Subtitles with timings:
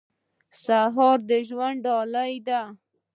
[0.63, 2.61] سهار د ژوند ډالۍ ده.